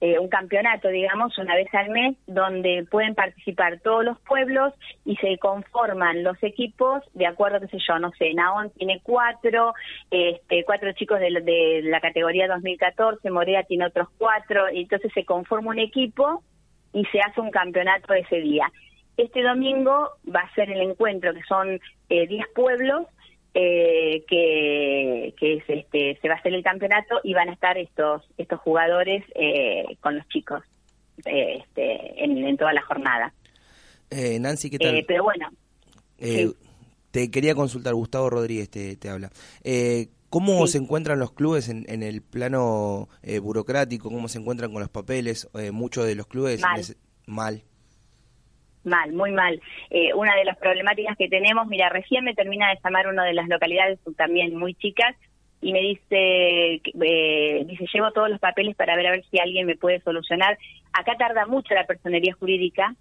eh, 0.00 0.18
un 0.18 0.28
campeonato, 0.28 0.88
digamos, 0.88 1.38
una 1.38 1.54
vez 1.54 1.72
al 1.72 1.88
mes, 1.88 2.16
donde 2.26 2.86
pueden 2.90 3.14
participar 3.14 3.80
todos 3.80 4.04
los 4.04 4.20
pueblos 4.20 4.74
y 5.06 5.16
se 5.16 5.38
conforman 5.38 6.22
los 6.22 6.36
equipos 6.42 7.02
de 7.14 7.26
acuerdo, 7.26 7.60
qué 7.60 7.68
sé 7.68 7.78
yo, 7.88 7.98
no 7.98 8.10
sé, 8.18 8.34
Naón 8.34 8.70
tiene 8.76 9.00
cuatro, 9.02 9.72
este, 10.10 10.64
cuatro 10.64 10.92
chicos 10.92 11.18
de, 11.18 11.80
la 11.84 12.00
categoría 12.00 12.46
2014, 12.46 13.30
Morea 13.30 13.62
tiene 13.62 13.86
otros 13.86 14.08
cuatro, 14.18 14.70
y 14.70 14.82
entonces 14.82 15.10
se 15.14 15.24
conforma 15.24 15.70
un 15.70 15.78
equipo 15.78 16.42
y 16.92 17.04
se 17.06 17.20
hace 17.20 17.40
un 17.40 17.50
campeonato 17.50 18.12
ese 18.12 18.36
día. 18.40 18.70
Este 19.16 19.42
domingo 19.42 20.10
va 20.28 20.40
a 20.40 20.54
ser 20.54 20.70
el 20.70 20.82
encuentro, 20.82 21.32
que 21.32 21.42
son 21.44 21.80
10 22.10 22.30
eh, 22.30 22.38
pueblos, 22.54 23.06
eh, 23.58 24.22
que, 24.28 25.34
que 25.38 25.62
este, 25.66 26.18
se 26.20 26.28
va 26.28 26.34
a 26.34 26.36
hacer 26.36 26.52
el 26.52 26.62
campeonato 26.62 27.20
y 27.24 27.32
van 27.32 27.48
a 27.48 27.54
estar 27.54 27.78
estos 27.78 28.22
estos 28.36 28.60
jugadores 28.60 29.24
eh, 29.34 29.96
con 30.00 30.14
los 30.14 30.28
chicos 30.28 30.62
eh, 31.24 31.62
este, 31.62 32.22
en, 32.22 32.56
toda 32.58 32.74
la 32.74 32.82
jornada. 32.82 33.32
Eh, 34.10 34.38
Nancy, 34.38 34.68
¿qué 34.68 34.78
tal? 34.78 35.02
pero 35.08 35.24
bueno. 35.24 35.48
Te 37.10 37.30
quería 37.30 37.54
consultar, 37.54 37.94
Gustavo 37.94 38.28
Rodríguez 38.28 38.68
te, 38.68 38.94
te 38.96 39.08
habla. 39.08 39.30
¿Cómo 40.28 40.66
se 40.66 40.76
encuentran 40.76 41.18
los 41.18 41.32
clubes 41.32 41.70
en, 41.70 41.86
en 41.88 42.02
el 42.02 42.20
plano 42.20 43.08
burocrático? 43.40 44.10
¿Cómo 44.10 44.28
se 44.28 44.38
encuentran 44.38 44.70
con 44.70 44.80
los 44.80 44.90
papeles? 44.90 45.48
muchos 45.72 46.04
de 46.04 46.14
los 46.14 46.26
clubes 46.26 46.60
mal. 46.60 46.82
mal. 47.26 47.62
Mal, 48.86 49.12
muy 49.12 49.32
mal. 49.32 49.60
Eh, 49.90 50.14
una 50.14 50.36
de 50.36 50.44
las 50.44 50.56
problemáticas 50.58 51.16
que 51.16 51.28
tenemos, 51.28 51.66
mira, 51.66 51.88
recién 51.88 52.24
me 52.24 52.34
termina 52.34 52.70
de 52.70 52.78
llamar 52.82 53.08
una 53.08 53.24
de 53.24 53.34
las 53.34 53.48
localidades 53.48 53.98
también 54.16 54.56
muy 54.56 54.74
chicas 54.74 55.16
y 55.60 55.72
me 55.72 55.80
dice, 55.80 56.80
eh, 56.84 57.64
dice, 57.66 57.84
llevo 57.92 58.12
todos 58.12 58.30
los 58.30 58.38
papeles 58.38 58.76
para 58.76 58.94
ver 58.94 59.08
a 59.08 59.10
ver 59.10 59.24
si 59.28 59.40
alguien 59.40 59.66
me 59.66 59.76
puede 59.76 60.00
solucionar. 60.02 60.56
Acá 60.92 61.16
tarda 61.16 61.46
mucho 61.46 61.74
la 61.74 61.84
personería 61.84 62.34
jurídica, 62.34 62.94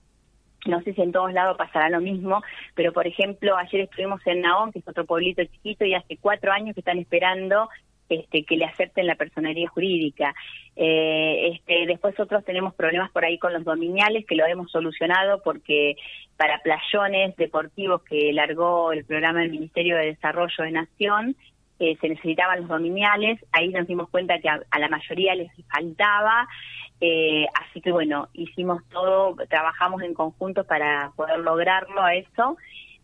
no 0.65 0.81
sé 0.81 0.93
si 0.93 1.01
en 1.03 1.11
todos 1.11 1.31
lados 1.33 1.55
pasará 1.55 1.89
lo 1.89 2.01
mismo, 2.01 2.41
pero 2.73 2.91
por 2.91 3.05
ejemplo, 3.05 3.55
ayer 3.55 3.81
estuvimos 3.81 4.25
en 4.25 4.41
Naón, 4.41 4.71
que 4.71 4.79
es 4.79 4.87
otro 4.87 5.05
pueblito 5.05 5.43
chiquito, 5.45 5.85
y 5.85 5.93
hace 5.93 6.17
cuatro 6.17 6.51
años 6.51 6.73
que 6.73 6.81
están 6.81 6.97
esperando 6.97 7.69
este, 8.09 8.43
que 8.43 8.57
le 8.57 8.65
acepten 8.65 9.07
la 9.07 9.15
personería 9.15 9.67
jurídica. 9.67 10.35
Eh, 10.75 11.53
este, 11.53 11.85
después 11.87 12.19
otros 12.19 12.43
tenemos 12.45 12.75
problemas 12.75 13.11
por 13.11 13.25
ahí 13.25 13.39
con 13.39 13.53
los 13.53 13.63
dominiales 13.63 14.25
que 14.25 14.35
lo 14.35 14.45
hemos 14.45 14.69
solucionado 14.71 15.41
porque 15.43 15.95
para 16.37 16.59
playones 16.59 17.35
deportivos 17.37 18.03
que 18.03 18.33
largó 18.33 18.91
el 18.91 19.05
programa 19.05 19.39
del 19.39 19.51
Ministerio 19.51 19.95
de 19.95 20.07
Desarrollo 20.07 20.63
de 20.63 20.71
Nación 20.71 21.35
eh, 21.79 21.97
se 21.99 22.09
necesitaban 22.09 22.61
los 22.61 22.69
dominiales, 22.69 23.43
ahí 23.51 23.69
nos 23.69 23.87
dimos 23.87 24.09
cuenta 24.09 24.39
que 24.39 24.47
a, 24.47 24.79
la 24.79 24.87
mayoría 24.87 25.35
les 25.35 25.51
faltaba, 25.67 26.47
eh, 27.01 27.47
así 27.53 27.81
que 27.81 27.91
bueno, 27.91 28.29
hicimos 28.33 28.81
todo, 28.89 29.35
trabajamos 29.49 30.01
en 30.03 30.13
conjunto 30.13 30.63
para 30.63 31.11
poder 31.17 31.39
lograrlo 31.39 32.01
a 32.01 32.15
eso 32.15 32.57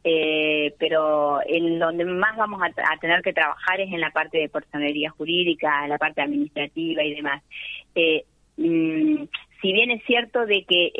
eh, 0.03 0.73
pero 0.79 1.39
en 1.45 1.79
donde 1.79 2.05
más 2.05 2.35
vamos 2.35 2.61
a, 2.63 2.97
tener 2.97 3.21
que 3.21 3.33
trabajar 3.33 3.79
es 3.79 3.91
en 3.91 4.01
la 4.01 4.11
parte 4.11 4.39
de 4.39 4.49
personería 4.49 5.11
jurídica, 5.11 5.83
en 5.83 5.89
la 5.89 5.97
parte 5.97 6.21
administrativa 6.21 7.03
y 7.03 7.15
demás. 7.15 7.43
Eh, 7.95 8.25
mm, 8.57 9.23
si 9.61 9.73
bien 9.73 9.91
es 9.91 10.03
cierto 10.05 10.45
de 10.45 10.63
que 10.63 10.91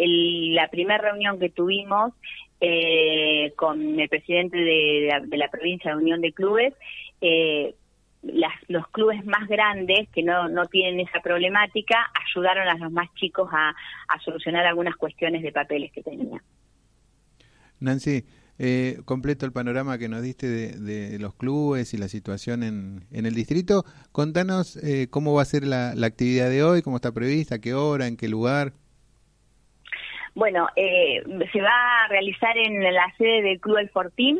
la 0.53 0.67
primera 0.67 0.99
reunión 0.99 1.39
que 1.39 1.49
tuvimos 1.49 2.13
eh, 2.59 3.53
con 3.55 3.99
el 3.99 4.07
presidente 4.07 4.57
de, 4.57 5.09
la, 5.31 5.47
provincia 5.49 5.91
de 5.91 5.97
Unión 5.97 6.21
de 6.21 6.31
Clubes, 6.31 6.75
eh, 7.21 7.73
las, 8.21 8.53
los 8.67 8.87
clubes 8.89 9.25
más 9.25 9.47
grandes 9.47 10.07
que 10.09 10.21
no, 10.21 10.47
no 10.47 10.67
tienen 10.67 10.99
esa 10.99 11.21
problemática 11.21 12.11
ayudaron 12.29 12.67
a 12.67 12.75
los 12.75 12.91
más 12.91 13.11
chicos 13.15 13.49
a, 13.51 13.69
a 13.69 14.19
solucionar 14.23 14.67
algunas 14.67 14.95
cuestiones 14.95 15.41
de 15.41 15.51
papeles 15.51 15.91
que 15.91 16.03
tenían. 16.03 16.39
Nancy, 17.79 18.23
eh, 18.59 18.99
completo 19.05 19.45
el 19.45 19.51
panorama 19.51 19.97
que 19.97 20.09
nos 20.09 20.21
diste 20.21 20.47
de, 20.47 21.19
los 21.19 21.33
clubes 21.35 21.93
y 21.93 21.97
la 21.97 22.07
situación 22.07 22.63
en, 22.63 23.25
el 23.25 23.33
distrito. 23.33 23.83
Contanos 24.11 24.77
eh, 24.77 25.07
cómo 25.09 25.33
va 25.33 25.41
a 25.41 25.45
ser 25.45 25.63
la, 25.65 25.91
actividad 26.05 26.49
de 26.49 26.63
hoy, 26.63 26.81
cómo 26.81 26.97
está 26.97 27.11
prevista, 27.11 27.59
qué 27.59 27.73
hora, 27.73 28.07
en 28.07 28.17
qué 28.17 28.27
lugar. 28.27 28.73
Bueno, 30.33 30.67
eh, 30.75 31.23
se 31.51 31.61
va 31.61 32.03
a 32.03 32.07
realizar 32.07 32.57
en 32.57 32.81
la 32.81 33.13
sede 33.17 33.41
del 33.41 33.59
Club 33.59 33.77
El 33.77 33.89
Fortín, 33.89 34.39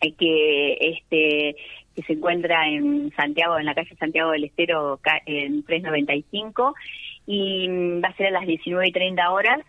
eh, 0.00 0.14
que 0.14 0.72
este 0.80 1.56
que 1.94 2.02
se 2.04 2.12
encuentra 2.12 2.68
en 2.68 3.12
Santiago, 3.16 3.58
en 3.58 3.66
la 3.66 3.74
calle 3.74 3.96
Santiago 3.96 4.30
del 4.30 4.44
Estero, 4.44 5.00
en 5.26 5.64
395, 5.64 6.74
y 7.26 7.68
va 8.00 8.08
a 8.08 8.16
ser 8.16 8.28
a 8.28 8.30
las 8.30 8.46
19 8.46 8.86
y 8.86 8.92
30 8.92 9.30
horas 9.30 9.60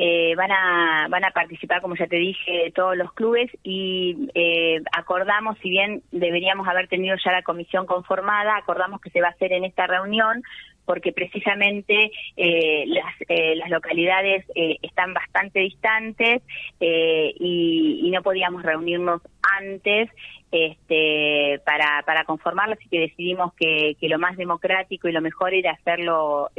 eh, 0.00 0.36
van 0.36 0.52
a 0.52 1.08
van 1.10 1.24
a 1.24 1.32
participar 1.32 1.80
como 1.80 1.96
ya 1.96 2.06
te 2.06 2.16
dije 2.16 2.70
todos 2.72 2.96
los 2.96 3.12
clubes 3.14 3.50
y 3.64 4.30
eh, 4.32 4.80
acordamos 4.92 5.58
si 5.58 5.70
bien 5.70 6.04
deberíamos 6.12 6.68
haber 6.68 6.86
tenido 6.86 7.16
ya 7.16 7.32
la 7.32 7.42
comisión 7.42 7.84
conformada 7.84 8.56
acordamos 8.56 9.00
que 9.00 9.10
se 9.10 9.20
va 9.20 9.26
a 9.26 9.32
hacer 9.32 9.52
en 9.52 9.64
esta 9.64 9.88
reunión 9.88 10.44
porque 10.84 11.12
precisamente 11.12 12.12
eh, 12.36 12.84
las, 12.86 13.12
las 13.56 13.70
localidades 13.70 14.46
están 14.54 15.14
bastante 15.14 15.58
distantes 15.60 16.42
y, 16.80 18.00
y, 18.02 18.10
no 18.10 18.22
podíamos 18.22 18.62
reunirnos 18.62 19.20
antes 19.58 20.08
este, 20.50 21.60
para, 21.66 22.02
para 22.06 22.24
conformarlas 22.24 22.78
y 22.86 22.88
que 22.88 23.00
decidimos 23.00 23.52
que, 23.54 23.96
que 24.00 24.08
lo 24.08 24.18
más 24.18 24.36
democrático 24.36 25.08
y 25.08 25.12
lo 25.12 25.20
mejor 25.20 25.52
era 25.52 25.72
hacerlo 25.72 26.50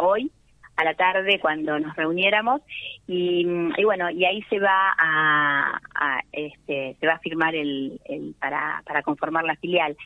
hoy 0.00 0.32
a 0.76 0.84
la 0.84 0.94
tarde 0.94 1.38
cuando 1.40 1.78
nos 1.78 1.94
reuniéramos. 1.96 2.60
Y, 3.06 3.46
y 3.76 3.84
bueno 3.84 4.10
y 4.10 4.24
ahí 4.24 4.42
se 4.50 4.58
va 4.58 4.94
a, 4.98 5.80
a, 5.94 6.20
este 6.32 6.96
se 7.00 7.06
va 7.06 7.14
a 7.14 7.18
firmar 7.18 7.54
el, 7.54 8.00
el 8.04 8.34
para 8.38 8.82
para 8.84 9.02
conformar 9.02 9.44
la 9.44 9.56
filial 9.56 9.96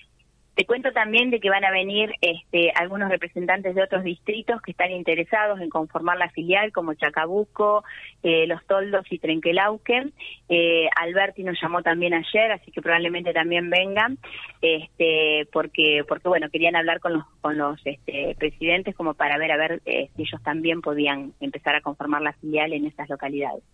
te 0.60 0.66
cuento 0.66 0.92
también 0.92 1.30
de 1.30 1.40
que 1.40 1.48
van 1.48 1.64
a 1.64 1.70
venir 1.70 2.12
este, 2.20 2.70
algunos 2.72 3.08
representantes 3.08 3.74
de 3.74 3.82
otros 3.82 4.04
distritos 4.04 4.60
que 4.60 4.72
están 4.72 4.90
interesados 4.90 5.58
en 5.58 5.70
conformar 5.70 6.18
la 6.18 6.28
filial, 6.28 6.70
como 6.70 6.92
Chacabuco, 6.92 7.82
eh, 8.22 8.46
Los 8.46 8.62
Toldos 8.66 9.06
y 9.08 9.18
Trenquelauquen. 9.18 10.12
Eh, 10.50 10.86
Alberti 11.00 11.44
nos 11.44 11.58
llamó 11.62 11.82
también 11.82 12.12
ayer, 12.12 12.52
así 12.52 12.70
que 12.72 12.82
probablemente 12.82 13.32
también 13.32 13.70
vengan, 13.70 14.18
este, 14.60 15.48
porque, 15.50 16.04
porque 16.06 16.28
bueno, 16.28 16.50
querían 16.50 16.76
hablar 16.76 17.00
con 17.00 17.14
los, 17.14 17.24
con 17.40 17.56
los 17.56 17.80
este, 17.86 18.36
presidentes 18.38 18.94
como 18.94 19.14
para 19.14 19.38
ver 19.38 19.52
a 19.52 19.56
ver 19.56 19.80
eh, 19.86 20.10
si 20.14 20.24
ellos 20.24 20.42
también 20.42 20.82
podían 20.82 21.32
empezar 21.40 21.74
a 21.74 21.80
conformar 21.80 22.20
la 22.20 22.34
filial 22.34 22.74
en 22.74 22.84
estas 22.84 23.08
localidades. 23.08 23.64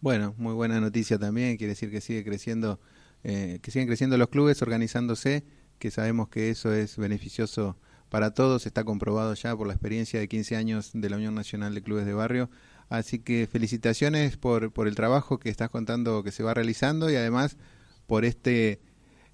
Bueno, 0.00 0.34
muy 0.38 0.54
buena 0.54 0.78
noticia 0.78 1.18
también, 1.18 1.56
quiere 1.56 1.70
decir 1.70 1.90
que 1.90 2.00
sigue 2.00 2.22
creciendo, 2.22 2.78
que 3.24 3.70
siguen 3.72 3.88
creciendo 3.88 4.16
los 4.16 4.28
clubes 4.28 4.62
organizándose 4.62 5.42
que 5.78 5.90
sabemos 5.90 6.28
que 6.28 6.50
eso 6.50 6.72
es 6.72 6.96
beneficioso 6.96 7.76
para 8.08 8.32
todos, 8.32 8.66
está 8.66 8.84
comprobado 8.84 9.34
ya 9.34 9.56
por 9.56 9.66
la 9.66 9.74
experiencia 9.74 10.18
de 10.18 10.28
15 10.28 10.56
años 10.56 10.90
de 10.94 11.10
la 11.10 11.16
Unión 11.16 11.34
Nacional 11.34 11.74
de 11.74 11.82
Clubes 11.82 12.06
de 12.06 12.14
Barrio. 12.14 12.50
Así 12.88 13.18
que 13.18 13.46
felicitaciones 13.50 14.36
por, 14.36 14.72
por 14.72 14.88
el 14.88 14.94
trabajo 14.94 15.38
que 15.38 15.50
estás 15.50 15.68
contando 15.68 16.22
que 16.22 16.32
se 16.32 16.42
va 16.42 16.54
realizando 16.54 17.10
y 17.10 17.16
además 17.16 17.58
por 18.06 18.24
este, 18.24 18.80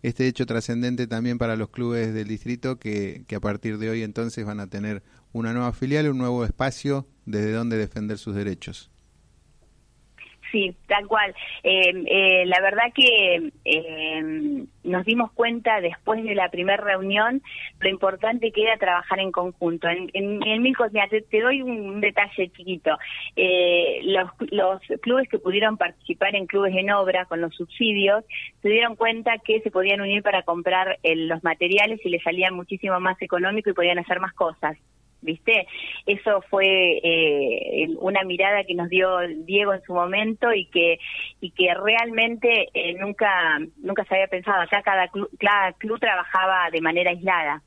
este 0.02 0.26
hecho 0.26 0.44
trascendente 0.44 1.06
también 1.06 1.38
para 1.38 1.54
los 1.54 1.70
clubes 1.70 2.12
del 2.14 2.26
distrito 2.26 2.78
que, 2.78 3.24
que 3.28 3.36
a 3.36 3.40
partir 3.40 3.78
de 3.78 3.90
hoy 3.90 4.02
entonces 4.02 4.44
van 4.44 4.58
a 4.58 4.66
tener 4.66 5.04
una 5.32 5.52
nueva 5.52 5.72
filial, 5.72 6.08
un 6.08 6.18
nuevo 6.18 6.44
espacio 6.44 7.06
desde 7.26 7.52
donde 7.52 7.76
defender 7.76 8.18
sus 8.18 8.34
derechos. 8.34 8.90
Sí, 10.54 10.76
tal 10.86 11.08
cual. 11.08 11.34
Eh, 11.64 11.92
eh, 12.06 12.46
la 12.46 12.60
verdad 12.60 12.92
que 12.94 13.50
eh, 13.64 14.64
nos 14.84 15.04
dimos 15.04 15.32
cuenta 15.32 15.80
después 15.80 16.22
de 16.22 16.34
la 16.36 16.48
primera 16.48 16.82
reunión 16.82 17.42
lo 17.80 17.88
importante 17.88 18.52
que 18.52 18.62
era 18.62 18.76
trabajar 18.76 19.18
en 19.18 19.32
conjunto. 19.32 19.88
En, 19.88 20.10
en, 20.14 20.46
en 20.46 20.74
te, 21.28 21.40
doy 21.40 21.60
un 21.60 22.00
detalle 22.00 22.50
chiquito. 22.52 22.96
los, 24.04 24.30
los 24.52 24.80
clubes 25.00 25.28
que 25.28 25.38
pudieron 25.38 25.76
participar 25.76 26.36
en 26.36 26.46
clubes 26.46 26.74
en 26.76 26.90
obra 26.92 27.24
con 27.24 27.40
los 27.40 27.54
subsidios 27.56 28.24
se 28.62 28.68
dieron 28.68 28.94
cuenta 28.94 29.38
que 29.38 29.60
se 29.60 29.72
podían 29.72 30.00
unir 30.00 30.22
para 30.22 30.42
comprar 30.42 30.98
los 31.02 31.42
materiales 31.42 32.00
y 32.04 32.10
les 32.10 32.22
salían 32.22 32.54
muchísimo 32.54 33.00
más 33.00 33.20
económico 33.20 33.70
y 33.70 33.74
podían 33.74 33.98
hacer 33.98 34.20
más 34.20 34.32
cosas. 34.34 34.78
¿Viste? 35.24 35.66
Eso 36.06 36.42
fue 36.50 37.00
eh, 37.02 37.88
una 37.98 38.22
mirada 38.22 38.64
que 38.64 38.74
nos 38.74 38.88
dio 38.88 39.08
Diego 39.44 39.74
en 39.74 39.82
su 39.82 39.94
momento 39.94 40.52
y 40.52 40.66
que 40.66 40.98
y 41.40 41.50
que 41.50 41.74
realmente 41.74 42.68
eh, 42.74 42.94
nunca 42.94 43.58
nunca 43.78 44.04
se 44.04 44.14
había 44.14 44.28
pensado. 44.28 44.62
Acá 44.62 44.82
cada 44.82 45.08
club, 45.08 45.28
cada 45.38 45.72
club 45.72 45.98
trabajaba 45.98 46.70
de 46.70 46.80
manera 46.80 47.10
aislada 47.10 47.62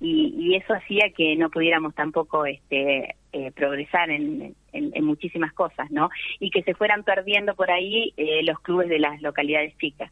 y, 0.00 0.54
eso 0.56 0.74
hacía 0.74 1.10
que 1.16 1.36
no 1.36 1.50
pudiéramos 1.50 1.94
tampoco 1.94 2.44
este 2.46 3.16
eh, 3.32 3.50
progresar 3.52 4.10
en, 4.10 4.54
muchísimas 5.02 5.52
cosas, 5.52 5.90
¿no? 5.90 6.10
Y 6.38 6.50
que 6.50 6.62
se 6.62 6.74
fueran 6.74 7.02
perdiendo 7.02 7.54
por 7.54 7.70
ahí 7.70 8.12
los 8.42 8.60
clubes 8.60 8.88
de 8.88 8.98
las 8.98 9.22
localidades 9.22 9.76
chicas. 9.78 10.10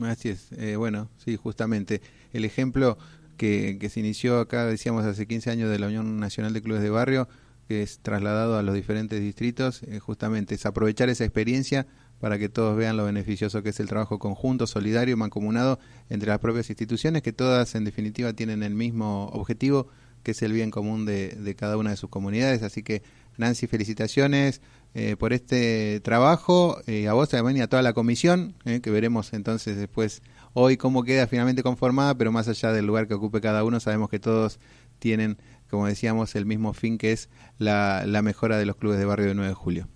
Así 0.00 0.28
es. 0.28 0.76
bueno, 0.78 1.08
sí, 1.16 1.36
justamente 1.36 2.00
el 2.32 2.44
ejemplo 2.44 2.98
que, 3.40 3.88
se 3.88 4.00
inició 4.00 4.38
acá, 4.38 4.66
decíamos, 4.66 5.06
hace 5.06 5.26
15 5.26 5.50
años 5.50 5.70
de 5.70 5.78
la 5.78 5.86
Unión 5.86 6.20
Nacional 6.20 6.52
de 6.52 6.60
Clubes 6.60 6.82
de 6.82 6.90
Barrio, 6.90 7.26
que 7.68 7.82
es 7.82 8.00
trasladado 8.00 8.58
a 8.58 8.62
los 8.62 8.74
diferentes 8.74 9.18
distritos, 9.18 9.82
eh, 9.84 9.98
justamente 9.98 10.56
es 10.56 10.66
aprovechar 10.66 11.08
esa 11.08 11.24
experiencia 11.24 11.86
para 12.20 12.38
que 12.38 12.50
todos 12.50 12.76
vean 12.76 12.98
lo 12.98 13.06
beneficioso 13.06 13.62
que 13.62 13.70
es 13.70 13.80
el 13.80 13.88
trabajo 13.88 14.18
conjunto, 14.18 14.66
solidario, 14.66 15.16
mancomunado 15.16 15.78
entre 16.10 16.28
las 16.28 16.38
propias 16.38 16.68
instituciones, 16.68 17.22
que 17.22 17.32
todas 17.32 17.74
en 17.76 17.84
definitiva 17.84 18.34
tienen 18.34 18.62
el 18.62 18.74
mismo 18.74 19.30
objetivo, 19.32 19.88
que 20.22 20.32
es 20.32 20.42
el 20.42 20.52
bien 20.52 20.70
común 20.70 21.06
de, 21.06 21.56
cada 21.58 21.78
una 21.78 21.90
de 21.90 21.96
sus 21.96 22.10
comunidades. 22.10 22.62
Así 22.62 22.82
que, 22.82 23.02
Nancy, 23.38 23.66
felicitaciones 23.68 24.60
eh, 24.92 25.16
por 25.18 25.32
este 25.32 26.00
trabajo, 26.00 26.82
eh, 26.86 27.08
a 27.08 27.14
vos 27.14 27.30
también 27.30 27.56
y 27.56 27.60
a 27.62 27.68
toda 27.68 27.80
la 27.80 27.94
comisión, 27.94 28.54
que 28.82 28.90
veremos 28.90 29.32
entonces 29.32 29.78
después 29.78 30.20
hoy 30.52 30.76
cómo 30.76 31.04
queda 31.04 31.26
finalmente 31.26 31.62
conformada, 31.62 32.16
pero 32.16 32.32
más 32.32 32.48
allá 32.48 32.72
del 32.72 32.86
lugar 32.86 33.08
que 33.08 33.14
ocupe 33.14 33.40
cada 33.40 33.64
uno, 33.64 33.80
sabemos 33.80 34.10
que 34.10 34.18
todos 34.18 34.60
tienen, 34.98 35.38
como 35.68 35.86
decíamos, 35.86 36.34
el 36.36 36.46
mismo 36.46 36.72
fin 36.72 36.98
que 36.98 37.12
es 37.12 37.30
la, 37.58 38.04
la 38.06 38.22
mejora 38.22 38.58
de 38.58 38.66
los 38.66 38.76
clubes 38.76 38.98
de 38.98 39.04
barrio 39.04 39.28
de 39.28 39.34
9 39.34 39.48
de 39.48 39.54
julio. 39.54 39.88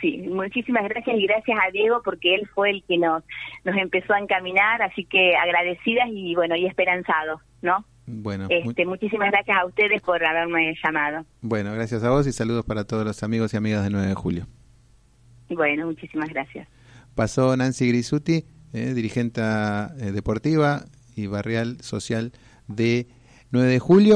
Sí, 0.00 0.18
muchísimas 0.28 0.84
gracias 0.84 1.16
y 1.16 1.26
gracias 1.26 1.58
a 1.58 1.70
Diego 1.70 2.02
porque 2.04 2.34
él 2.34 2.46
fue 2.54 2.70
el 2.70 2.84
que 2.84 2.98
nos, 2.98 3.22
nos 3.64 3.76
empezó 3.76 4.12
a 4.12 4.18
encaminar, 4.18 4.82
así 4.82 5.04
que 5.06 5.34
agradecidas 5.36 6.08
y 6.12 6.34
bueno, 6.34 6.54
y 6.54 6.66
esperanzados, 6.66 7.40
¿no? 7.62 7.86
Bueno, 8.06 8.46
este, 8.50 8.84
muchísimas 8.84 9.30
gracias 9.30 9.56
a 9.56 9.64
ustedes 9.64 10.02
por 10.02 10.22
haberme 10.22 10.74
llamado. 10.84 11.24
Bueno, 11.40 11.72
gracias 11.72 12.04
a 12.04 12.10
vos 12.10 12.26
y 12.26 12.32
saludos 12.32 12.66
para 12.66 12.84
todos 12.86 13.06
los 13.06 13.22
amigos 13.22 13.54
y 13.54 13.56
amigas 13.56 13.82
de 13.82 13.88
9 13.88 14.06
de 14.08 14.14
julio. 14.14 14.46
Bueno, 15.48 15.86
muchísimas 15.86 16.28
gracias. 16.28 16.68
Pasó 17.14 17.56
Nancy 17.56 17.88
Grisuti 17.88 18.44
eh, 18.74 18.92
dirigente 18.92 19.40
eh, 19.40 20.12
deportiva 20.12 20.84
y 21.14 21.28
barrial 21.28 21.78
social 21.80 22.32
de 22.66 23.06
9 23.52 23.68
de 23.68 23.78
julio. 23.78 24.12